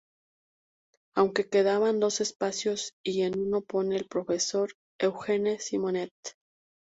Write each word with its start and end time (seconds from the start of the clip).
Aún 1.15 1.31
quedaban 1.31 1.99
dos 1.99 2.21
espacios, 2.21 2.95
y 3.05 3.21
en 3.21 3.39
uno 3.39 3.61
pone 3.61 3.97
al 3.97 4.07
profesor 4.07 4.71
Eugene 4.99 5.59
Simonet. 5.59 6.09